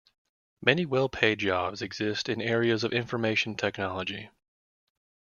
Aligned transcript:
Many 0.63 0.87
well-paid 0.87 1.37
jobs 1.37 1.83
exist 1.83 2.27
in 2.27 2.41
areas 2.41 2.83
of 2.83 2.91
Information 2.91 3.53
technology. 3.55 4.31